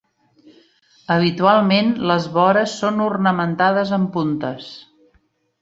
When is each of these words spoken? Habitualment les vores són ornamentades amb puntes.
Habitualment 1.15 1.93
les 2.13 2.27
vores 2.39 2.75
són 2.85 2.99
ornamentades 3.11 3.95
amb 3.99 4.11
puntes. 4.17 4.73